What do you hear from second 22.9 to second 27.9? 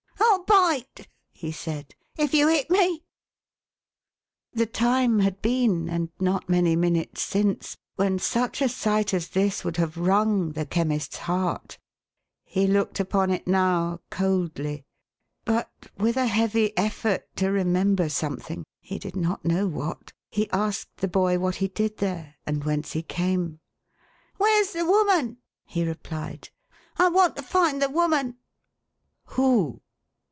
he came." Where's the woman?" he replied." I want to find the